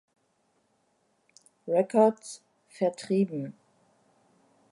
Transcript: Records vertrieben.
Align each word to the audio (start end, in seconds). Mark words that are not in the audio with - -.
Records 1.67 2.41
vertrieben. 2.69 3.53